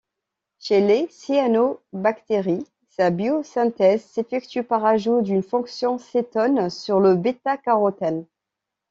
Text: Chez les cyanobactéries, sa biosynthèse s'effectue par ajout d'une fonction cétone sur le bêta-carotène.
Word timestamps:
Chez 0.57 0.81
les 0.81 1.07
cyanobactéries, 1.11 2.65
sa 2.89 3.11
biosynthèse 3.11 4.03
s'effectue 4.03 4.63
par 4.63 4.83
ajout 4.83 5.21
d'une 5.21 5.43
fonction 5.43 5.99
cétone 5.99 6.71
sur 6.71 6.99
le 6.99 7.13
bêta-carotène. 7.13 8.25